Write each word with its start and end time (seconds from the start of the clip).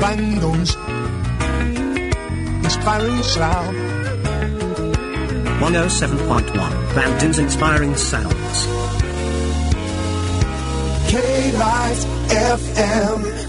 Bandung's 0.00 0.74
inspiring 2.64 3.22
sound. 3.22 3.76
107.1 5.60 6.94
Bandun's 6.94 7.38
Inspiring 7.38 7.94
Sounds. 7.96 8.66
K 11.10 11.52
Live 11.52 11.98
FM. 12.30 13.39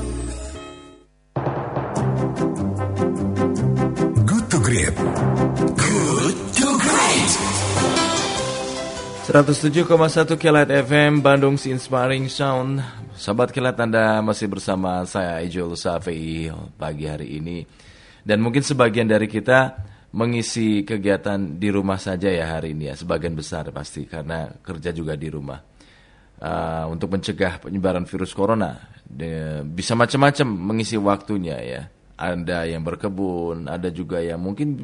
107,1 9.32 9.88
Kilat 10.36 10.68
FM 10.68 11.24
Bandung 11.24 11.56
si 11.56 11.72
Inspiring 11.72 12.28
Sound. 12.28 12.84
Sobat 13.16 13.56
Kilat 13.56 13.80
Anda 13.80 14.20
masih 14.20 14.52
bersama 14.52 15.08
saya 15.08 15.40
Ijul 15.40 15.80
Safei 15.80 16.52
pagi 16.76 17.08
hari 17.08 17.40
ini. 17.40 17.64
Dan 18.28 18.44
mungkin 18.44 18.60
sebagian 18.60 19.08
dari 19.08 19.32
kita 19.32 19.88
mengisi 20.20 20.84
kegiatan 20.84 21.56
di 21.56 21.72
rumah 21.72 21.96
saja 21.96 22.28
ya 22.28 22.60
hari 22.60 22.76
ini 22.76 22.92
ya 22.92 23.00
Sebagian 23.00 23.32
besar 23.32 23.72
pasti 23.72 24.04
karena 24.04 24.52
kerja 24.52 24.92
juga 24.92 25.16
di 25.16 25.32
rumah. 25.32 25.64
Uh, 26.36 26.92
Untuk 26.92 27.16
mencegah 27.16 27.64
penyebaran 27.64 28.04
virus 28.04 28.36
corona 28.36 28.84
De, 29.08 29.64
Bisa 29.64 29.96
macam-macam 29.96 30.76
mengisi 30.76 31.00
waktunya 31.00 31.56
ya 31.64 31.82
ada 32.22 32.70
yang 32.70 32.86
berkebun, 32.86 33.66
ada 33.66 33.90
juga 33.90 34.22
yang 34.22 34.38
mungkin 34.38 34.78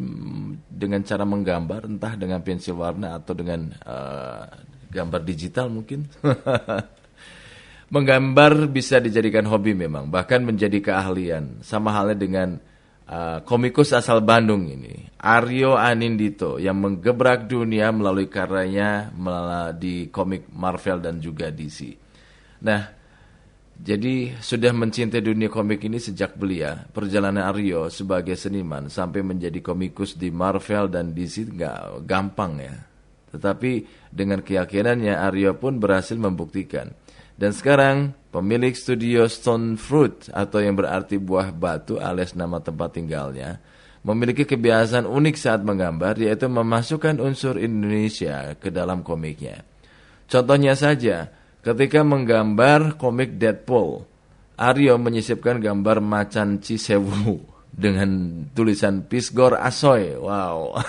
dengan 0.66 1.06
cara 1.06 1.22
menggambar, 1.22 1.86
entah 1.86 2.18
dengan 2.18 2.42
pensil 2.42 2.82
warna 2.82 3.14
atau 3.14 3.38
dengan 3.38 3.70
uh, 3.86 4.50
gambar 4.90 5.22
digital 5.22 5.70
mungkin. 5.70 6.10
Menggambar 7.94 8.68
bisa 8.68 9.00
dijadikan 9.00 9.48
hobi 9.48 9.72
memang, 9.78 10.10
bahkan 10.10 10.44
menjadi 10.44 10.82
keahlian. 10.82 11.64
Sama 11.64 11.94
halnya 11.96 12.18
dengan 12.20 12.50
uh, 13.06 13.40
komikus 13.46 13.94
asal 13.94 14.20
Bandung 14.26 14.68
ini, 14.68 15.08
Aryo 15.22 15.78
Anindito, 15.78 16.58
yang 16.60 16.82
menggebrak 16.84 17.48
dunia 17.48 17.94
melalui 17.94 18.28
karyanya 18.28 19.14
di 19.78 20.10
komik 20.12 20.52
Marvel 20.52 21.00
dan 21.00 21.24
juga 21.24 21.48
DC. 21.48 21.96
Nah, 22.66 22.97
jadi 23.78 24.34
sudah 24.42 24.74
mencintai 24.74 25.22
dunia 25.22 25.54
komik 25.54 25.86
ini 25.86 26.02
sejak 26.02 26.34
belia. 26.34 26.90
Perjalanan 26.90 27.46
Aryo 27.46 27.94
sebagai 27.94 28.34
seniman 28.34 28.90
sampai 28.90 29.22
menjadi 29.22 29.62
komikus 29.62 30.18
di 30.18 30.34
Marvel 30.34 30.90
dan 30.90 31.14
DC 31.14 31.54
nggak 31.54 32.02
gampang 32.10 32.58
ya. 32.58 32.76
Tetapi 33.38 33.72
dengan 34.10 34.42
keyakinannya 34.42 35.14
Aryo 35.14 35.62
pun 35.62 35.78
berhasil 35.78 36.18
membuktikan. 36.18 36.90
Dan 37.38 37.54
sekarang 37.54 38.18
pemilik 38.34 38.74
studio 38.74 39.30
Stone 39.30 39.78
Fruit 39.78 40.26
atau 40.34 40.58
yang 40.58 40.74
berarti 40.74 41.22
buah 41.22 41.54
batu 41.54 42.02
alias 42.02 42.34
nama 42.34 42.58
tempat 42.58 42.98
tinggalnya 42.98 43.62
memiliki 44.02 44.48
kebiasaan 44.48 45.06
unik 45.06 45.36
saat 45.36 45.62
menggambar 45.62 46.18
yaitu 46.18 46.48
memasukkan 46.50 47.20
unsur 47.20 47.62
Indonesia 47.62 48.58
ke 48.58 48.72
dalam 48.72 49.04
komiknya. 49.04 49.68
Contohnya 50.32 50.80
saja, 50.80 51.28
Ketika 51.68 52.00
menggambar 52.00 52.96
komik 52.96 53.36
Deadpool, 53.36 54.08
Aryo 54.56 54.96
menyisipkan 54.96 55.60
gambar 55.60 56.00
macan 56.00 56.64
Cisewu 56.64 57.44
dengan 57.76 58.08
tulisan 58.56 59.04
Pisgor 59.04 59.60
Asoy. 59.60 60.16
Wow. 60.16 60.80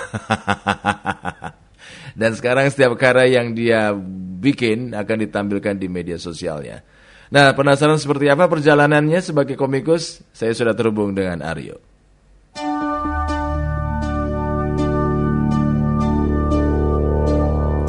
Dan 2.18 2.30
sekarang 2.38 2.70
setiap 2.70 2.94
karya 2.94 3.42
yang 3.42 3.58
dia 3.58 3.90
bikin 4.38 4.94
akan 4.94 5.18
ditampilkan 5.26 5.82
di 5.82 5.90
media 5.90 6.14
sosialnya. 6.14 6.86
Nah, 7.34 7.58
penasaran 7.58 7.98
seperti 7.98 8.30
apa 8.30 8.46
perjalanannya 8.46 9.18
sebagai 9.18 9.58
komikus? 9.58 10.22
Saya 10.30 10.54
sudah 10.54 10.78
terhubung 10.78 11.10
dengan 11.10 11.42
Aryo. 11.42 11.74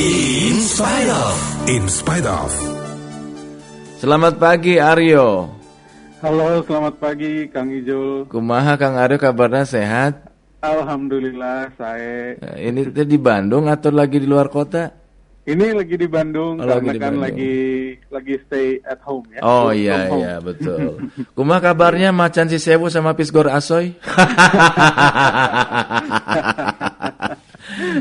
In 0.02 0.58
spite 0.66 1.12
of. 1.14 1.38
In 1.70 1.86
spite 1.86 2.26
of. 2.26 2.79
Selamat 4.00 4.40
pagi 4.40 4.80
Aryo. 4.80 5.52
Halo, 6.20 6.64
selamat 6.64 6.96
pagi 7.00 7.48
Kang 7.52 7.68
Ijul. 7.68 8.28
Kumaha 8.28 8.76
Kang 8.76 8.96
Aryo 8.96 9.20
kabarnya 9.20 9.68
sehat? 9.68 10.24
Alhamdulillah 10.60 11.72
saya 11.80 12.36
Nah, 12.36 12.56
Ini 12.60 12.92
di 12.92 13.16
Bandung 13.16 13.72
atau 13.72 13.92
lagi 13.92 14.20
di 14.20 14.28
luar 14.28 14.48
kota? 14.48 14.92
ini 15.50 15.74
lagi 15.74 15.98
di 15.98 16.06
Bandung 16.06 16.62
Oh, 16.62 16.68
karena 16.68 16.78
lagi 16.78 16.90
di 16.94 17.00
kan 17.02 17.10
Bandung. 17.10 17.24
lagi 17.26 17.56
lagi 18.14 18.36
stay 18.46 18.78
at 18.86 19.02
home 19.02 19.26
ya. 19.34 19.42
Oh 19.42 19.74
iya 19.74 20.06
home. 20.06 20.22
iya 20.22 20.34
betul. 20.38 21.10
Kumaha 21.36 21.60
kabarnya 21.66 22.14
Macan 22.14 22.46
Cisewu 22.46 22.86
sama 22.88 23.18
Pisgor 23.18 23.50
Asoy? 23.50 23.98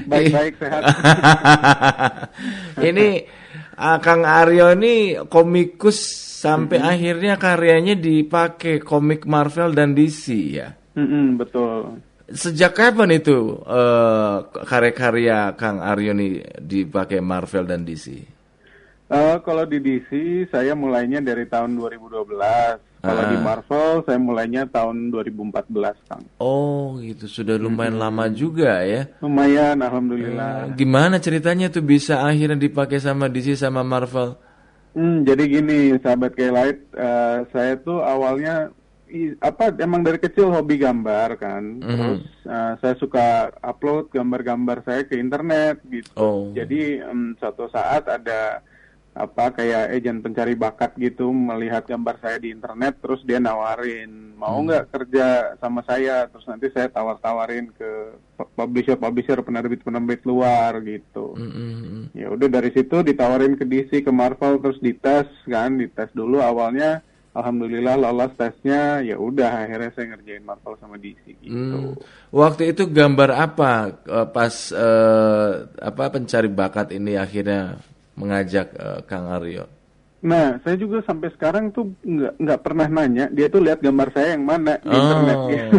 Baik-baik 0.04 0.54
sehat. 0.60 0.82
ini 2.90 3.24
ah, 3.78 3.98
Kang 4.02 4.26
Aryo 4.26 4.74
ini 4.74 5.14
komikus 5.30 5.96
sampai 6.42 6.82
akhirnya 6.82 7.38
karyanya 7.38 7.94
dipakai 7.94 8.82
komik 8.82 9.24
Marvel 9.24 9.70
dan 9.74 9.94
DC 9.94 10.26
ya. 10.58 10.74
Mm-mm, 10.98 11.38
betul. 11.38 12.02
Sejak 12.28 12.76
kapan 12.76 13.16
itu 13.16 13.62
eh, 13.64 14.36
karya-karya 14.66 15.54
Kang 15.54 15.78
Aryo 15.78 16.12
ini 16.12 16.42
dipakai 16.58 17.22
Marvel 17.22 17.64
dan 17.64 17.86
DC? 17.86 18.06
Eh, 19.08 19.36
kalau 19.40 19.64
di 19.64 19.80
DC 19.80 20.10
saya 20.52 20.76
mulainya 20.76 21.24
dari 21.24 21.48
tahun 21.48 21.78
2012. 21.80 22.87
Kalau 22.98 23.22
Ah. 23.22 23.30
di 23.30 23.38
Marvel 23.38 23.90
saya 24.02 24.18
mulainya 24.18 24.66
tahun 24.66 25.08
2014, 25.08 25.94
Kang. 26.04 26.26
Oh 26.36 26.98
gitu 26.98 27.24
sudah 27.24 27.54
lumayan 27.54 27.94
lama 27.94 28.26
juga 28.26 28.82
ya. 28.82 29.06
Lumayan, 29.18 29.78
alhamdulillah. 29.78 30.74
Gimana 30.74 31.16
ceritanya 31.16 31.68
tuh 31.68 31.80
bisa 31.80 32.20
akhirnya 32.20 32.58
dipakai 32.58 32.98
sama 32.98 33.26
DC 33.26 33.54
sama 33.54 33.80
Marvel? 33.80 34.34
Hmm, 34.92 35.22
jadi 35.22 35.42
gini, 35.46 35.94
sahabat 35.96 36.34
Kelight, 36.34 36.90
eh, 36.90 37.38
saya 37.48 37.78
tuh 37.78 38.02
awalnya 38.02 38.74
i- 39.06 39.36
apa 39.38 39.70
emang 39.78 40.02
dari 40.02 40.18
kecil 40.18 40.50
hobi 40.50 40.76
gambar 40.76 41.38
kan. 41.38 41.78
Terus 41.78 42.20
eh, 42.44 42.72
saya 42.76 42.94
suka 42.98 43.26
upload 43.62 44.10
gambar-gambar 44.10 44.82
saya 44.82 45.06
ke 45.06 45.14
internet 45.14 45.80
gitu. 45.86 46.10
Oh. 46.12 46.50
Jadi 46.50 46.98
em, 46.98 47.38
suatu 47.38 47.70
saat 47.70 48.04
ada 48.04 48.58
apa 49.18 49.50
kayak 49.50 49.98
agen 49.98 50.22
pencari 50.22 50.54
bakat 50.54 50.94
gitu 50.94 51.34
melihat 51.34 51.82
gambar 51.82 52.22
saya 52.22 52.38
di 52.38 52.54
internet 52.54 53.02
terus 53.02 53.18
dia 53.26 53.42
nawarin 53.42 54.28
mau 54.38 54.62
nggak 54.62 54.94
kerja 54.94 55.58
sama 55.58 55.82
saya? 55.82 56.30
Terus 56.30 56.46
nanti 56.46 56.70
saya 56.70 56.86
tawar-tawarin 56.86 57.74
ke 57.74 58.14
publisher-publisher 58.54 59.42
penerbit-penerbit 59.42 60.22
luar 60.22 60.78
gitu. 60.86 61.34
Mm-mm. 61.34 62.14
ya 62.14 62.30
udah 62.30 62.46
dari 62.46 62.70
situ 62.70 63.02
ditawarin 63.02 63.58
ke 63.58 63.66
DC 63.66 64.06
ke 64.06 64.12
Marvel 64.14 64.62
terus 64.62 64.78
dites 64.78 65.26
kan 65.50 65.74
dites 65.74 66.14
dulu 66.14 66.38
awalnya. 66.38 67.02
Alhamdulillah 67.36 67.94
lolos 67.94 68.34
tesnya 68.34 68.98
ya 69.04 69.14
udah 69.14 69.62
akhirnya 69.62 69.94
saya 69.94 70.16
ngerjain 70.16 70.42
Marvel 70.42 70.74
sama 70.80 70.98
DC 70.98 71.38
gitu. 71.38 71.54
Hmm. 71.54 71.94
Waktu 72.34 72.74
itu 72.74 72.88
gambar 72.88 73.30
apa 73.30 73.72
eh, 73.94 74.28
pas 74.30 74.54
eh, 74.74 75.52
apa 75.70 76.04
pencari 76.10 76.50
bakat 76.50 76.94
ini 76.98 77.14
akhirnya 77.14 77.78
mengajak 78.18 78.74
eh, 78.74 79.00
Kang 79.06 79.30
Aryo? 79.30 79.64
nah 80.18 80.58
saya 80.66 80.74
juga 80.74 80.98
sampai 81.06 81.30
sekarang 81.30 81.70
tuh 81.70 81.94
nggak 82.02 82.42
nggak 82.42 82.58
pernah 82.58 82.90
nanya 82.90 83.30
dia 83.30 83.46
tuh 83.46 83.62
lihat 83.62 83.78
gambar 83.78 84.10
saya 84.10 84.34
yang 84.34 84.42
mana 84.42 84.74
di 84.76 84.90
Oh. 84.90 84.98
internet 84.98 85.38
gitu. 85.54 85.78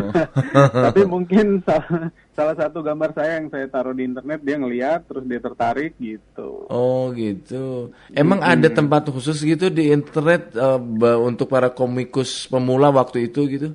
tapi 0.80 1.02
mungkin 1.04 1.46
salah 1.60 2.08
salah 2.32 2.56
satu 2.56 2.80
gambar 2.80 3.12
saya 3.12 3.36
yang 3.36 3.52
saya 3.52 3.68
taruh 3.68 3.92
di 3.92 4.08
internet 4.08 4.40
dia 4.40 4.56
ngeliat 4.56 5.04
terus 5.06 5.28
dia 5.28 5.44
tertarik 5.44 5.92
gitu 6.00 6.64
Oh 6.72 7.12
gitu. 7.12 7.92
Emang 8.16 8.40
ada 8.40 8.72
tempat 8.72 9.12
khusus 9.12 9.44
gitu 9.44 9.68
di 9.68 9.92
internet 9.92 10.56
ba- 10.96 11.20
untuk 11.20 11.52
para 11.52 11.68
komikus 11.68 12.48
pemula 12.48 12.88
waktu 12.90 13.28
itu 13.28 13.44
gitu? 13.44 13.70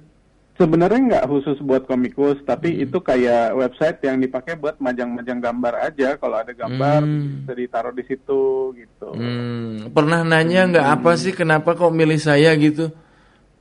Sebenarnya 0.55 1.01
nggak 1.03 1.27
khusus 1.27 1.59
buat 1.67 1.83
komikus, 1.91 2.39
tapi 2.47 2.79
itu 2.79 3.03
kayak 3.03 3.59
website 3.59 3.99
yang 4.07 4.23
dipakai 4.23 4.55
buat 4.55 4.79
majang-majang 4.79 5.43
gambar 5.43 5.91
aja. 5.91 6.15
Kalau 6.15 6.39
ada 6.39 6.55
gambar 6.55 7.03
bisa 7.43 7.53
ditaruh 7.59 7.91
di 7.91 8.07
situ 8.07 8.71
gitu. 8.79 9.09
Hmm, 9.19 9.91
pernah 9.91 10.23
nanya 10.23 10.71
nggak 10.71 10.89
apa 10.95 11.19
sih 11.19 11.35
kenapa 11.35 11.75
kok 11.75 11.91
milih 11.91 12.23
saya 12.23 12.55
gitu? 12.55 12.87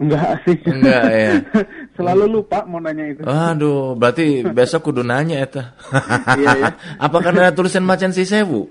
Enggak 0.01 0.42
sih. 0.45 0.57
Enggak 0.66 1.06
ya. 1.10 1.31
Selalu 1.98 2.25
lupa 2.30 2.66
mau 2.66 2.81
nanya 2.81 3.06
itu. 3.13 3.22
Aduh, 3.25 3.94
berarti 3.94 4.42
besok 4.50 4.89
kudu 4.89 5.01
nanya 5.06 5.42
eta. 5.42 5.63
Iya, 6.39 6.51
ya. 6.57 6.69
Apa 7.06 7.18
karena 7.22 7.54
tulisan 7.54 7.86
macan 7.86 8.10
si 8.10 8.25
sewu? 8.25 8.69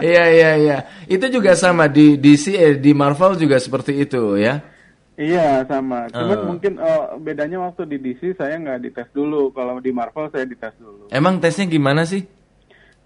Iya 0.00 0.24
iya 0.32 0.50
iya. 0.56 0.78
Itu 1.08 1.28
juga 1.28 1.56
sama 1.56 1.88
di 1.88 2.16
DC 2.16 2.56
eh, 2.56 2.76
di 2.76 2.92
Marvel 2.92 3.36
juga 3.40 3.56
seperti 3.56 3.96
itu 3.96 4.36
ya. 4.36 4.75
Iya 5.16 5.64
sama. 5.64 6.12
Cuman 6.12 6.38
Eh. 6.38 6.44
mungkin 6.44 6.72
oh, 6.76 7.16
bedanya 7.16 7.64
waktu 7.64 7.88
di 7.88 7.96
DC 7.98 8.36
saya 8.36 8.60
nggak 8.60 8.80
dites 8.84 9.08
dulu. 9.16 9.48
Kalau 9.50 9.80
di 9.80 9.88
Marvel 9.88 10.28
saya 10.28 10.44
dites 10.44 10.76
dulu. 10.76 11.08
Emang 11.08 11.40
tesnya 11.40 11.64
gimana 11.64 12.04
sih? 12.04 12.20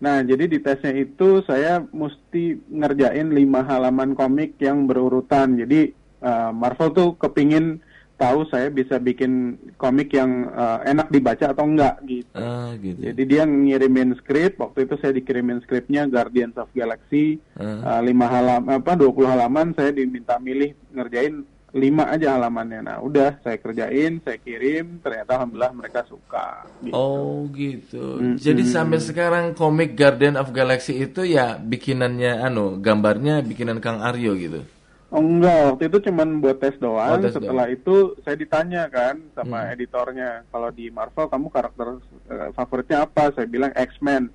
Nah 0.02 0.18
jadi 0.26 0.50
di 0.50 0.58
tesnya 0.58 0.90
itu 0.90 1.44
saya 1.46 1.78
mesti 1.86 2.58
ngerjain 2.66 3.30
lima 3.30 3.62
halaman 3.62 4.18
komik 4.18 4.58
yang 4.58 4.90
berurutan. 4.90 5.54
Jadi 5.54 5.94
uh, 6.18 6.50
Marvel 6.50 6.90
tuh 6.90 7.08
kepingin 7.14 7.78
tahu 8.20 8.44
saya 8.52 8.68
bisa 8.68 9.00
bikin 9.00 9.56
komik 9.80 10.12
yang 10.12 10.44
uh, 10.52 10.84
enak 10.84 11.08
dibaca 11.08 11.56
atau 11.56 11.64
enggak 11.64 12.04
gitu. 12.04 12.28
Ah, 12.36 12.76
gitu. 12.76 13.00
Jadi 13.00 13.22
dia 13.24 13.48
ngirimin 13.48 14.12
skrip, 14.20 14.60
waktu 14.60 14.84
itu 14.84 15.00
saya 15.00 15.16
dikirimin 15.16 15.64
skripnya 15.64 16.04
Guardians 16.04 16.52
of 16.60 16.68
Galaxy, 16.76 17.40
Ah. 17.56 17.96
uh, 17.96 18.00
lima 18.04 18.28
halaman 18.28 18.76
apa 18.84 18.92
20 18.92 19.24
halaman 19.24 19.72
saya 19.72 19.96
diminta 19.96 20.36
milih 20.36 20.76
ngerjain 20.92 21.48
lima 21.70 22.10
aja 22.10 22.34
halamannya. 22.34 22.80
Nah, 22.82 22.96
udah 22.98 23.38
saya 23.46 23.58
kerjain, 23.62 24.18
saya 24.26 24.38
kirim, 24.42 24.98
ternyata 24.98 25.38
alhamdulillah 25.38 25.74
mereka 25.74 26.00
suka. 26.06 26.66
Gitu. 26.82 26.94
Oh 26.94 27.46
gitu. 27.54 28.18
Mm, 28.18 28.36
Jadi 28.38 28.62
mm. 28.66 28.70
sampai 28.70 28.98
sekarang 28.98 29.44
komik 29.54 29.94
Guardian 29.94 30.34
of 30.34 30.50
Galaxy 30.50 30.98
itu 30.98 31.22
ya 31.22 31.58
bikinannya 31.58 32.42
anu, 32.42 32.82
gambarnya 32.82 33.42
bikinan 33.46 33.78
Kang 33.78 34.02
Aryo 34.02 34.34
gitu. 34.34 34.66
Oh 35.10 35.18
enggak, 35.18 35.74
waktu 35.74 35.90
itu 35.90 35.98
cuman 36.06 36.38
buat 36.38 36.62
tes 36.62 36.78
doang. 36.78 37.18
Oh, 37.18 37.22
tes 37.22 37.34
Setelah 37.34 37.66
itu 37.66 38.14
saya 38.22 38.38
ditanya 38.38 38.86
kan 38.86 39.18
sama 39.34 39.66
editornya, 39.74 40.46
kalau 40.54 40.70
di 40.70 40.86
Marvel 40.86 41.26
kamu 41.26 41.50
karakter 41.50 41.98
eh, 42.30 42.50
favoritnya 42.54 43.10
apa? 43.10 43.34
Saya 43.34 43.50
bilang 43.50 43.74
X-Men. 43.74 44.30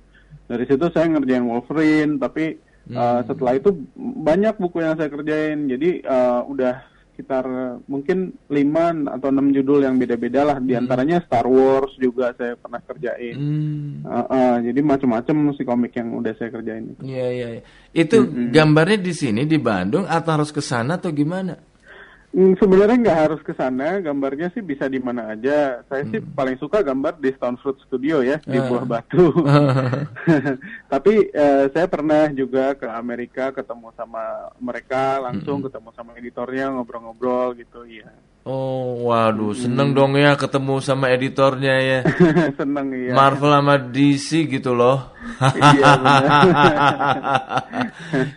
Dari 0.46 0.64
situ 0.68 0.84
saya 0.92 1.08
ngerjain 1.08 1.48
Wolverine, 1.48 2.20
tapi 2.20 2.60
eh, 2.92 3.20
setelah 3.24 3.56
itu 3.56 3.72
banyak 4.20 4.60
buku 4.60 4.84
yang 4.84 5.00
saya 5.00 5.08
kerjain. 5.08 5.64
Jadi 5.64 6.04
eh, 6.04 6.40
udah 6.44 6.95
sekitar 7.16 7.48
mungkin 7.88 8.36
5 8.52 9.08
atau 9.08 9.28
6 9.32 9.56
judul 9.56 9.88
yang 9.88 9.96
beda-beda 9.96 10.44
lah. 10.44 10.60
Di 10.60 10.76
antaranya 10.76 11.24
Star 11.24 11.48
Wars 11.48 11.96
juga 11.96 12.36
saya 12.36 12.60
pernah 12.60 12.84
kerjain. 12.84 13.32
Hmm. 13.32 14.04
Eh, 14.04 14.26
eh, 14.28 14.56
jadi 14.68 14.80
macam-macam 14.84 15.56
si 15.56 15.64
komik 15.64 15.96
yang 15.96 16.12
udah 16.12 16.36
saya 16.36 16.52
kerjain. 16.52 16.92
Iya 17.00 17.26
iya. 17.32 17.48
iya. 17.56 17.62
Itu 17.96 18.28
gambarnya 18.52 19.00
di 19.00 19.16
sini 19.16 19.48
di 19.48 19.56
Bandung 19.56 20.04
atau 20.04 20.30
harus 20.36 20.52
ke 20.52 20.60
sana 20.60 21.00
atau 21.00 21.08
gimana? 21.08 21.56
Hmm, 22.36 22.52
sebenarnya 22.60 23.00
nggak 23.00 23.20
harus 23.24 23.40
ke 23.40 23.56
sana, 23.56 23.96
gambarnya 23.96 24.52
sih 24.52 24.60
bisa 24.60 24.84
di 24.92 25.00
mana 25.00 25.32
aja. 25.32 25.80
Saya 25.88 26.04
sih 26.12 26.20
paling 26.20 26.60
suka 26.60 26.84
gambar 26.84 27.16
di 27.16 27.32
Stone 27.32 27.56
Fruit 27.64 27.80
Studio 27.88 28.20
ya 28.20 28.36
di 28.44 28.60
Buah 28.60 28.84
Batu. 28.84 29.32
Tapi 30.92 31.32
eh, 31.32 31.72
saya 31.72 31.88
pernah 31.88 32.28
juga 32.36 32.76
ke 32.76 32.84
Amerika 32.92 33.56
ketemu 33.56 33.88
sama 33.96 34.52
mereka 34.60 35.16
langsung 35.24 35.64
ketemu 35.64 35.88
sama 35.96 36.12
editornya 36.20 36.76
ngobrol-ngobrol 36.76 37.56
gitu 37.56 37.88
ya. 37.88 38.12
Oh, 38.46 39.10
waduh, 39.10 39.58
seneng 39.58 39.90
dong 39.90 40.14
ya 40.14 40.38
ketemu 40.38 40.78
sama 40.78 41.10
editornya 41.10 41.74
ya. 41.82 42.00
Seneng 42.62 42.94
ya. 42.94 43.10
Marvel 43.10 43.50
sama 43.50 43.74
DC 43.74 44.46
gitu 44.46 44.70
loh. 44.70 45.10
Iya. 45.42 45.92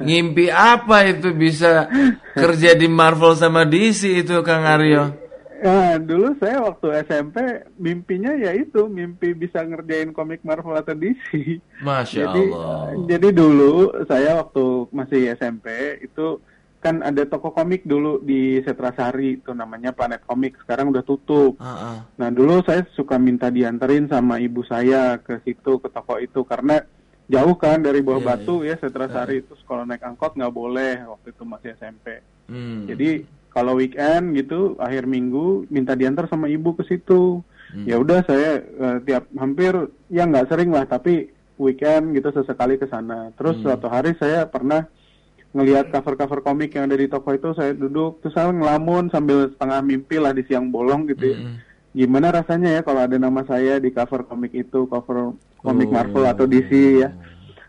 Ngimpi 0.09 0.49
apa 0.49 1.05
itu 1.13 1.29
bisa 1.37 1.85
kerja 2.33 2.73
di 2.73 2.89
Marvel 2.89 3.37
sama 3.37 3.69
DC 3.69 4.25
itu 4.25 4.41
Kang 4.41 4.65
Aryo? 4.65 5.13
Nah, 5.61 6.01
dulu 6.01 6.33
saya 6.41 6.57
waktu 6.57 7.05
SMP 7.05 7.37
mimpinya 7.77 8.33
ya 8.33 8.57
itu 8.57 8.89
mimpi 8.89 9.37
bisa 9.37 9.61
ngerjain 9.61 10.09
komik 10.09 10.41
Marvel 10.41 10.73
atau 10.73 10.97
DC. 10.97 11.61
Masya 11.85 12.33
jadi, 12.33 12.43
Allah. 12.49 12.97
jadi 13.05 13.29
dulu 13.29 13.93
saya 14.09 14.41
waktu 14.41 14.89
masih 14.89 15.37
SMP 15.37 15.69
itu 16.01 16.41
kan 16.79 17.03
ada 17.03 17.27
toko 17.27 17.51
komik 17.51 17.83
dulu 17.83 18.23
di 18.23 18.63
Setrasari 18.63 19.43
itu 19.43 19.51
namanya 19.51 19.91
Planet 19.91 20.23
Komik 20.23 20.55
sekarang 20.63 20.95
udah 20.95 21.03
tutup. 21.03 21.59
Ah, 21.59 21.67
ah. 21.75 21.97
Nah 22.15 22.31
dulu 22.31 22.63
saya 22.63 22.87
suka 22.95 23.19
minta 23.19 23.51
dianterin 23.51 24.07
sama 24.07 24.39
ibu 24.39 24.63
saya 24.63 25.19
ke 25.19 25.43
situ 25.43 25.83
ke 25.83 25.87
toko 25.91 26.15
itu 26.23 26.47
karena 26.47 26.79
jauh 27.27 27.55
kan 27.59 27.83
dari 27.83 27.99
Bawah 27.99 28.23
Iya, 28.23 28.27
Batu 28.31 28.55
ya 28.63 28.75
Setrasari 28.79 29.43
itu 29.43 29.53
kalau 29.67 29.83
naik 29.83 30.07
angkot 30.07 30.39
nggak 30.39 30.55
boleh 30.55 31.03
waktu 31.03 31.27
itu 31.35 31.43
masih 31.43 31.69
SMP. 31.75 32.23
Hmm. 32.47 32.87
Jadi 32.87 33.27
kalau 33.51 33.75
weekend 33.75 34.39
gitu 34.39 34.79
akhir 34.79 35.03
minggu 35.03 35.67
minta 35.67 35.99
diantar 35.99 36.31
sama 36.31 36.47
ibu 36.47 36.79
ke 36.79 36.87
situ. 36.87 37.43
Ya 37.85 38.01
udah 38.01 38.25
saya 38.25 38.65
eh, 38.65 38.97
tiap 39.05 39.29
hampir 39.37 39.75
ya 40.09 40.25
nggak 40.25 40.49
sering 40.49 40.73
lah 40.73 40.89
tapi 40.89 41.29
weekend 41.59 42.15
gitu 42.15 42.31
sesekali 42.31 42.79
ke 42.79 42.87
sana. 42.87 43.35
Terus 43.35 43.61
suatu 43.61 43.91
hari 43.91 44.15
saya 44.15 44.47
pernah 44.47 44.87
ngelihat 45.49 45.89
cover-cover 45.89 46.45
komik 46.45 46.77
yang 46.77 46.85
ada 46.85 46.97
di 46.97 47.09
toko 47.09 47.33
itu 47.33 47.49
saya 47.57 47.73
duduk 47.73 48.21
terus 48.21 48.37
saya 48.37 48.53
ngelamun 48.53 49.09
sambil 49.09 49.49
setengah 49.49 49.81
mimpi 49.81 50.21
lah 50.21 50.29
di 50.33 50.45
siang 50.45 50.69
bolong 50.69 51.09
gitu 51.09 51.33
ya. 51.33 51.37
Gimana 51.89 52.29
rasanya 52.29 52.79
ya 52.79 52.81
kalau 52.85 53.01
ada 53.01 53.17
nama 53.17 53.41
saya 53.49 53.81
di 53.81 53.89
cover 53.89 54.21
komik 54.29 54.53
itu, 54.53 54.85
cover 54.85 55.33
komik 55.65 55.89
Oh. 55.89 55.93
Marvel 55.97 56.25
atau 56.29 56.45
DC 56.45 57.01
ya? 57.01 57.09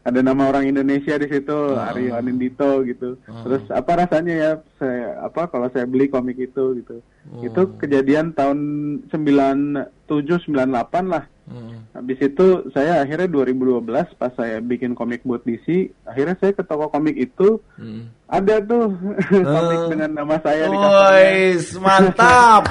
ada 0.00 0.20
nama 0.24 0.48
orang 0.48 0.64
Indonesia 0.64 1.12
di 1.20 1.28
situ 1.28 1.76
Aryo 1.76 2.16
Anindito 2.16 2.80
gitu. 2.88 3.20
Terus 3.20 3.62
apa 3.68 4.00
rasanya 4.00 4.34
ya 4.34 4.50
saya 4.80 5.20
apa 5.20 5.44
kalau 5.52 5.68
saya 5.68 5.84
beli 5.84 6.08
komik 6.08 6.40
itu 6.40 6.80
gitu. 6.80 7.04
Itu 7.44 7.76
kejadian 7.76 8.32
tahun 8.32 8.58
97 9.12 10.48
98 10.48 11.12
lah 11.12 11.28
Hmm. 11.50 11.82
habis 11.90 12.22
itu 12.22 12.46
saya 12.70 13.02
akhirnya 13.02 13.26
2012 13.26 13.82
pas 14.14 14.30
saya 14.32 14.62
bikin 14.62 14.94
komik 14.94 15.20
buat 15.20 15.42
DC 15.42 15.66
akhirnya 16.06 16.38
saya 16.38 16.54
ke 16.54 16.62
toko 16.62 16.86
komik 16.86 17.18
itu 17.18 17.58
Hmm. 17.74 18.06
ada 18.24 18.62
tuh 18.62 18.94
komik 19.50 19.80
dengan 19.90 20.10
nama 20.14 20.38
saya 20.38 20.64
di 20.64 20.76
covernya 20.76 21.10
Wois, 21.10 21.66
mantap. 21.76 22.62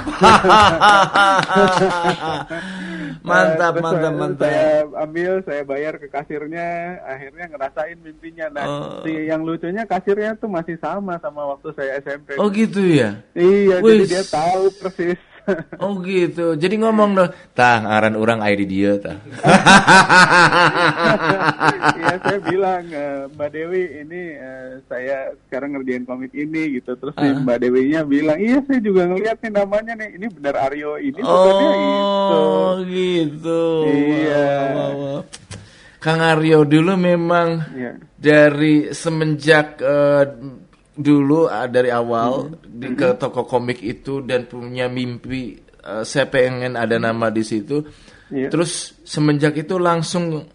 mantap, 3.20 3.72
Terus 3.74 3.84
mantap, 3.84 4.00
saya- 4.02 4.16
mantap. 4.16 4.40
Saya 4.40 4.68
ambil, 4.98 5.32
saya 5.44 5.62
bayar 5.62 5.94
ke 5.96 6.06
kasirnya, 6.08 6.68
akhirnya 7.04 7.44
ngerasain 7.48 7.98
mimpinya. 8.00 8.46
Nah, 8.50 8.64
Oh. 8.64 9.04
si 9.04 9.12
yang 9.26 9.42
lucunya 9.42 9.84
kasirnya 9.84 10.32
tuh 10.34 10.48
masih 10.48 10.80
sama 10.80 11.20
sama 11.20 11.44
waktu 11.46 11.68
saya 11.74 12.00
SMP. 12.00 12.36
Oh 12.36 12.48
gitu 12.48 12.80
ya? 12.80 13.20
Iya, 13.34 13.80
jadi 13.80 14.04
dia 14.08 14.24
tahu 14.24 14.72
persis. 14.78 15.20
Oh 15.82 15.98
gitu. 16.00 16.54
Jadi 16.54 16.74
ngomong 16.78 17.10
dong, 17.14 17.30
tah 17.52 17.80
ngaran 17.80 18.14
orang 18.14 18.38
di 18.52 18.66
dia 18.66 18.96
tah. 18.96 19.16
Iya, 22.00 22.14
saya 22.22 22.38
bilang 22.42 22.84
"Eh, 22.88 23.20
Mbak 23.32 23.48
Dewi 23.50 23.82
ini 24.02 24.22
eh, 24.36 24.68
saya 24.86 25.16
sekarang 25.46 25.76
ngerjain 25.76 26.04
komik 26.04 26.32
ini 26.32 26.80
gitu. 26.80 26.96
Terus 26.96 27.14
Ah. 27.16 27.36
Mbak 27.36 27.58
Dewinya 27.60 28.00
bilang, 28.02 28.38
iya 28.38 28.58
saya 28.64 28.80
juga 28.80 29.04
ngeliat 29.06 29.36
nih 29.40 29.52
namanya 29.52 29.92
nih, 29.96 30.10
ini 30.16 30.26
benar 30.30 30.54
Aryo 30.68 30.96
ini 30.96 31.18
sebenarnya 31.18 31.70
gitu. 31.76 32.34
Oh 32.34 32.72
gitu. 32.84 33.62
Iya. 33.86 34.48
Wah, 34.48 34.70
wah, 34.70 34.90
wah. 34.94 35.22
Kang 36.00 36.20
Aryo 36.24 36.64
dulu 36.64 36.96
memang 36.96 37.48
Iya. 37.76 37.92
dari 38.16 38.88
semenjak 38.90 39.80
eh, 39.80 40.24
dulu 41.00 41.48
eh, 41.48 41.68
dari 41.72 41.90
awal 41.90 42.60
di 42.64 42.92
ke 42.92 43.16
toko 43.16 43.48
komik 43.48 43.80
itu 43.80 44.20
dan 44.20 44.44
punya 44.46 44.86
mimpi 44.86 45.56
eh, 45.60 46.02
saya 46.04 46.28
pengen 46.28 46.76
ada 46.76 47.00
nama 47.00 47.32
di 47.32 47.42
situ. 47.42 47.82
Iya. 48.30 48.46
Terus 48.46 49.02
semenjak 49.02 49.58
itu 49.58 49.74
langsung 49.80 50.46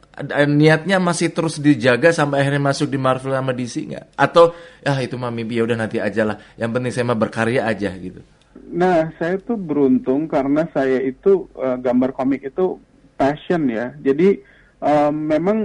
niatnya 0.47 0.95
masih 0.95 1.35
terus 1.35 1.59
dijaga 1.59 2.15
sampai 2.15 2.39
akhirnya 2.39 2.71
masuk 2.71 2.87
di 2.87 2.95
Marvel 2.95 3.35
sama 3.35 3.51
DC 3.51 3.91
nggak? 3.91 4.05
Atau 4.15 4.55
ya 4.79 4.95
itu 5.03 5.19
mah 5.19 5.27
mimpi 5.27 5.59
ya 5.59 5.67
udah 5.67 5.75
nanti 5.75 5.99
aja 5.99 6.23
lah. 6.23 6.37
Yang 6.55 6.71
penting 6.71 6.91
saya 6.95 7.05
mah 7.11 7.19
berkarya 7.19 7.67
aja 7.67 7.91
gitu. 7.99 8.23
Nah, 8.71 9.11
saya 9.19 9.35
tuh 9.43 9.59
beruntung 9.59 10.31
karena 10.31 10.63
saya 10.71 11.03
itu 11.03 11.51
eh, 11.59 11.77
gambar 11.83 12.15
komik 12.15 12.47
itu 12.47 12.79
passion 13.19 13.67
ya. 13.67 13.91
Jadi 13.99 14.39
eh, 14.81 15.11
memang 15.11 15.57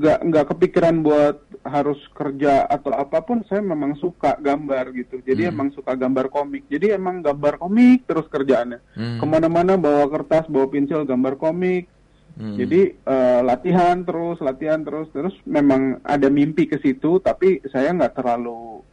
nggak 0.00 0.18
nggak 0.28 0.46
kepikiran 0.52 1.00
buat 1.00 1.36
harus 1.66 1.98
kerja 2.12 2.66
atau 2.68 2.92
apa 2.92 3.22
pun. 3.24 3.42
Saya 3.48 3.62
memang 3.62 3.96
suka 3.96 4.36
gambar 4.38 4.92
gitu. 4.94 5.20
Jadi 5.24 5.48
emang 5.48 5.72
suka 5.72 5.96
gambar 5.96 6.28
komik. 6.28 6.64
Jadi 6.68 6.94
emang 6.94 7.20
gambar 7.24 7.60
komik 7.60 8.04
terus 8.04 8.26
kerjaannya. 8.28 8.80
Hmm. 8.96 9.18
Ke 9.20 9.24
mana-mana 9.24 9.74
bawa 9.78 10.06
kertas, 10.10 10.46
bawa 10.46 10.66
pensil, 10.68 11.06
gambar 11.06 11.36
komik. 11.40 11.88
Hmm. 12.36 12.56
Jadi 12.60 12.92
eh, 12.92 13.40
latihan 13.40 14.04
terus, 14.04 14.38
latihan 14.44 14.84
terus, 14.84 15.08
terus 15.10 15.34
memang 15.48 16.00
ada 16.04 16.28
mimpi 16.28 16.68
ke 16.68 16.76
situ. 16.80 17.18
Tapi 17.20 17.64
saya 17.72 17.96
nggak 17.96 18.20
terlalu 18.20 18.84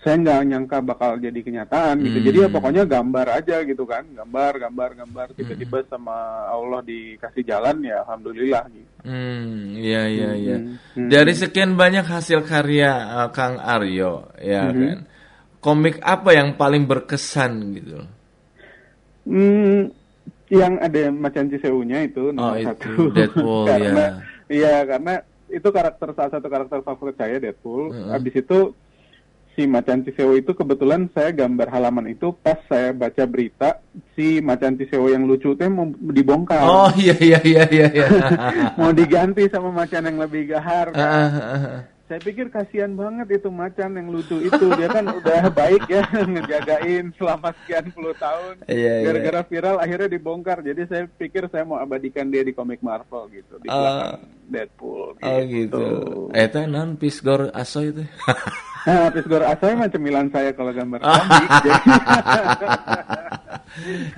saya 0.00 0.16
nggak 0.16 0.40
nyangka 0.48 0.78
bakal 0.80 1.20
jadi 1.20 1.36
kenyataan 1.44 2.00
gitu. 2.00 2.18
Hmm. 2.18 2.26
Jadi 2.32 2.38
ya 2.40 2.48
pokoknya 2.48 2.82
gambar 2.88 3.26
aja 3.36 3.56
gitu 3.68 3.84
kan, 3.84 4.08
gambar, 4.16 4.52
gambar, 4.56 4.90
gambar. 5.04 5.26
Tiba-tiba 5.36 5.84
sama 5.92 6.16
Allah 6.48 6.80
dikasih 6.80 7.44
jalan 7.44 7.84
ya, 7.84 8.00
alhamdulillah 8.08 8.64
gitu. 8.72 8.90
Hmm, 9.04 9.76
iya 9.76 10.02
iya 10.08 10.30
iya. 10.40 10.56
Hmm. 10.96 11.12
Dari 11.12 11.32
sekian 11.36 11.76
banyak 11.76 12.08
hasil 12.08 12.48
karya 12.48 12.92
uh, 13.24 13.28
Kang 13.28 13.60
Aryo, 13.60 14.32
ya 14.40 14.72
Hmm. 14.72 14.80
kan. 14.80 14.98
Komik 15.60 16.00
apa 16.00 16.32
yang 16.32 16.56
paling 16.56 16.88
berkesan 16.88 17.76
gitu? 17.76 18.00
Hmm, 19.28 19.92
yang 20.48 20.80
ada 20.80 21.12
macan 21.12 21.52
Ciseunya 21.52 22.08
itu 22.08 22.32
Oh, 22.32 22.32
nomor 22.32 22.56
itu, 22.56 22.66
satu. 22.72 22.88
Deadpool, 23.12 23.64
karena, 23.68 23.92
ya. 23.92 24.08
Iya, 24.48 24.74
karena 24.88 25.14
itu 25.52 25.68
karakter 25.68 26.08
salah 26.16 26.32
satu 26.32 26.46
karakter 26.48 26.80
favorit 26.80 27.16
saya 27.20 27.36
Deadpool. 27.36 27.92
Heeh. 27.92 28.08
Habis 28.08 28.34
itu 28.40 28.58
si 29.52 29.66
macan 29.66 30.00
Ciseo 30.00 30.32
itu 30.32 30.52
kebetulan 30.52 31.10
saya 31.10 31.30
gambar 31.30 31.68
halaman 31.68 32.06
itu 32.08 32.30
pas 32.32 32.56
saya 32.64 32.90
baca 32.90 33.24
berita 33.24 33.82
si 34.14 34.38
macan 34.38 34.74
Ciseo 34.74 35.06
yang 35.06 35.26
lucu 35.26 35.52
teh 35.54 35.66
mau 35.66 35.90
dibongkar. 35.90 36.62
Oh 36.62 36.90
iya 36.94 37.12
iya 37.18 37.38
iya 37.42 37.64
iya 37.66 37.86
iya. 37.90 38.06
mau 38.80 38.90
diganti 38.90 39.50
sama 39.50 39.70
macan 39.70 40.06
yang 40.06 40.18
lebih 40.18 40.48
gahar. 40.48 40.94
kan. 40.94 41.02
Ah, 41.02 41.30
ah, 41.30 41.54
ah. 41.54 41.80
saya 42.06 42.18
pikir 42.20 42.50
kasihan 42.50 42.90
banget 42.94 43.38
itu 43.38 43.46
macan 43.50 43.94
yang 43.94 44.10
lucu 44.10 44.34
itu 44.38 44.64
dia 44.74 44.90
kan 44.90 45.06
udah 45.06 45.46
baik 45.54 45.86
ya 45.86 46.02
ngejagain 46.34 47.14
selama 47.14 47.54
sekian 47.62 47.86
puluh 47.94 48.10
tahun 48.18 48.66
Iya, 48.66 48.94
iya. 48.98 49.06
gara-gara 49.06 49.40
viral 49.46 49.76
akhirnya 49.78 50.08
dibongkar 50.10 50.58
jadi 50.58 50.90
saya 50.90 51.04
pikir 51.06 51.46
saya 51.50 51.62
mau 51.62 51.78
abadikan 51.78 52.26
dia 52.26 52.42
di 52.42 52.50
komik 52.50 52.82
Marvel 52.82 53.30
gitu 53.30 53.62
di 53.62 53.70
Oh. 53.70 53.78
belakang 53.78 54.26
Deadpool 54.50 55.08
Oh 55.22 55.38
gitu. 55.46 55.82
Eta 56.34 56.66
non 56.66 56.98
pisgor 56.98 57.54
aso 57.54 57.78
itu. 57.86 58.02
Nah, 58.80 59.12
Pisgor 59.12 59.42
Asoy 59.42 59.76
mah 59.76 59.88
cemilan 59.88 60.28
saya 60.28 60.50
kalau 60.52 60.72
gambar 60.72 61.00
Ah. 61.00 61.20
komik. 61.20 61.48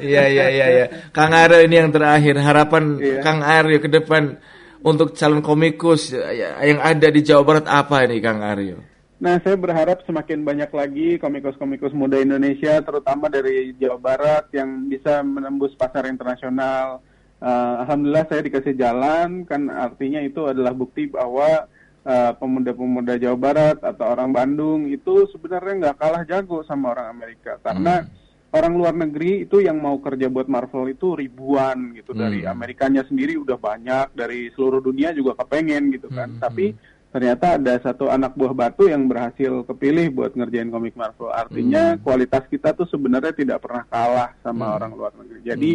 Iya 0.01 0.23
iya 0.27 0.47
iya 0.49 0.67
iya. 0.67 0.87
Kang 1.13 1.31
Aryo 1.31 1.61
ini 1.61 1.77
yang 1.77 1.93
terakhir 1.93 2.41
harapan 2.41 2.97
Iya. 2.97 3.21
Kang 3.21 3.45
Aryo 3.45 3.79
ke 3.79 3.89
depan 3.91 4.41
untuk 4.81 5.13
calon 5.13 5.45
komikus 5.45 6.11
ya, 6.11 6.57
yang 6.59 6.81
ada 6.81 7.07
di 7.07 7.21
Jawa 7.21 7.43
Barat 7.45 7.67
apa 7.69 8.03
ini 8.03 8.19
Kang 8.19 8.41
Aryo? 8.41 8.81
nah, 9.23 9.39
saya 9.39 9.55
berharap 9.55 10.03
semakin 10.03 10.43
banyak 10.43 10.67
lagi 10.75 11.09
komikus-komikus 11.15 11.95
muda 11.95 12.19
Indonesia, 12.19 12.83
terutama 12.83 13.31
dari 13.31 13.71
Jawa 13.79 13.95
Barat 13.95 14.51
yang 14.51 14.91
bisa 14.91 15.23
menembus 15.23 15.79
pasar 15.79 16.11
internasional. 16.11 16.99
Eh, 17.39 17.75
Alhamdulillah 17.87 18.27
saya 18.27 18.43
dikasih 18.43 18.75
jalan, 18.75 19.47
kan 19.47 19.71
artinya 19.71 20.19
itu 20.19 20.43
adalah 20.43 20.75
bukti 20.75 21.07
bahwa 21.07 21.71
eh, 22.03 22.33
pemuda-pemuda 22.37 23.19
Jawa 23.19 23.39
Barat 23.39 23.79
atau 23.83 24.07
orang 24.11 24.31
Bandung 24.31 24.91
itu 24.91 25.27
sebenarnya 25.31 25.91
nggak 25.91 25.99
kalah 25.99 26.23
jago 26.29 26.63
sama 26.67 26.93
orang 26.95 27.11
Amerika, 27.15 27.59
karena 27.63 28.07
orang 28.53 28.77
luar 28.77 28.93
negeri 28.93 29.49
itu 29.49 29.65
yang 29.65 29.81
mau 29.81 29.97
kerja 29.97 30.29
buat 30.29 30.45
Marvel 30.45 30.93
itu 30.93 31.17
ribuan 31.17 31.97
gitu. 31.97 32.13
Dari 32.13 32.45
Amerikanya 32.45 33.01
sendiri 33.09 33.41
udah 33.41 33.57
banyak 33.57 34.13
dari 34.13 34.53
seluruh 34.53 34.85
dunia 34.85 35.17
juga 35.17 35.41
kepengen 35.41 35.89
gitu 35.97 36.13
kan. 36.13 36.37
Tapi 36.37 36.77
ternyata 37.13 37.61
ada 37.61 37.77
satu 37.81 38.09
anak 38.13 38.37
buah 38.37 38.53
batu 38.53 38.89
yang 38.89 39.09
berhasil 39.09 39.65
kepilih 39.69 40.13
buat 40.13 40.33
ngerjain 40.37 40.69
komik 40.69 40.97
Marvel. 40.97 41.33
Artinya 41.33 41.97
kualitas 42.01 42.45
kita 42.49 42.77
tuh 42.77 42.85
sebenarnya 42.93 43.33
tidak 43.33 43.65
pernah 43.65 43.85
kalah 43.89 44.31
sama 44.45 44.77
orang 44.77 44.93
luar 44.93 45.13
negeri. 45.17 45.41
Jadi 45.45 45.73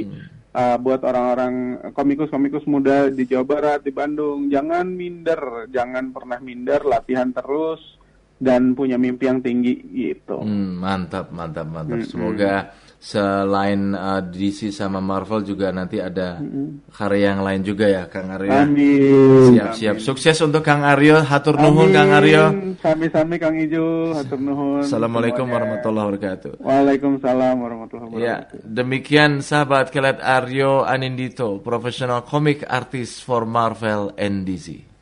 uh, 0.57 0.77
buat 0.81 1.05
orang-orang 1.05 1.53
komikus-komikus 1.93 2.65
muda 2.65 3.13
di 3.13 3.29
Jawa 3.29 3.45
Barat 3.45 3.79
di 3.85 3.93
Bandung 3.93 4.49
jangan 4.49 4.89
minder 4.89 5.69
jangan 5.69 6.09
pernah 6.09 6.41
minder 6.41 6.81
latihan 6.81 7.29
terus 7.29 7.79
dan 8.37 8.73
punya 8.77 8.97
mimpi 8.97 9.29
yang 9.29 9.41
tinggi 9.41 9.81
gitu 9.93 10.41
Hmm, 10.41 10.77
mantap, 10.77 11.33
mantap, 11.33 11.65
mantap. 11.65 12.05
Semoga 12.05 12.69
selain 12.97 13.93
uh, 13.93 14.25
DC 14.25 14.73
sama 14.73 14.97
Marvel 14.97 15.45
juga 15.45 15.69
nanti 15.69 16.01
ada 16.01 16.41
karya 16.89 17.37
yang 17.37 17.45
lain 17.45 17.61
juga 17.61 17.85
ya, 17.85 18.03
Kang 18.09 18.33
Aryo. 18.33 18.49
Amin. 18.49 19.53
Siap, 19.53 19.69
siap. 19.77 19.95
Sukses 20.01 20.33
untuk 20.41 20.65
Kang 20.65 20.81
Aryo. 20.81 21.21
Hatur 21.21 21.61
nuhun, 21.61 21.93
Kang 21.93 22.09
Aryo. 22.09 22.49
Sami-sami 22.81 23.37
Kang 23.37 23.53
Ijo, 23.53 24.17
hatur 24.17 24.41
nuhun. 24.41 24.81
Assalamualaikum 24.81 25.45
semuanya. 25.45 25.55
warahmatullahi 25.77 26.05
wabarakatuh. 26.09 26.51
Waalaikumsalam 26.57 27.55
warahmatullahi 27.59 28.09
Ya, 28.17 28.35
wabarakatuh. 28.47 28.59
demikian 28.65 29.31
sahabat 29.45 29.93
kelet 29.93 30.17
Aryo 30.17 30.81
Anindito, 30.81 31.61
profesional 31.61 32.25
komik 32.25 32.65
artis 32.65 33.21
for 33.21 33.45
Marvel 33.45 34.09
and 34.17 34.47
DC. 34.47 34.87